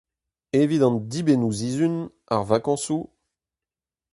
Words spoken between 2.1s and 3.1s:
ar vakañsoù…